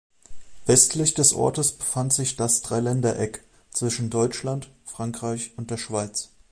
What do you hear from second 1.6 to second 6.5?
befand sich das Dreiländereck zwischen Deutschland, Frankreich und der Schweiz.